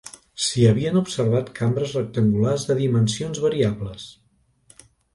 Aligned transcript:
S'hi 0.45 0.63
havien 0.69 0.97
observat 1.01 1.51
cambres 1.59 1.95
rectangulars 1.99 2.67
de 2.73 2.81
dimensions 2.83 3.45
variables. 3.47 4.11